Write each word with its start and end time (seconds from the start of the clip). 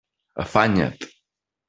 Afanya't! 0.43 0.99